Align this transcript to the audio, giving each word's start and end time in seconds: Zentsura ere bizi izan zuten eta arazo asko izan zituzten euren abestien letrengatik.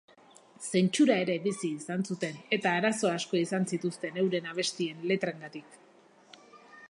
Zentsura 0.77 1.17
ere 1.25 1.35
bizi 1.43 1.69
izan 1.81 2.05
zuten 2.13 2.39
eta 2.57 2.71
arazo 2.79 3.11
asko 3.17 3.39
izan 3.41 3.69
zituzten 3.73 4.19
euren 4.23 4.49
abestien 4.55 5.07
letrengatik. 5.13 5.77